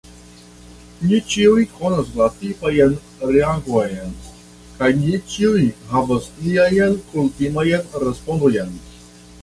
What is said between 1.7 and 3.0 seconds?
konas la tipajn